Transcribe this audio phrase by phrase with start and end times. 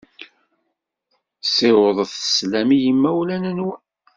[1.45, 3.81] Ssiwḍet sslam i yimawlan-nwen.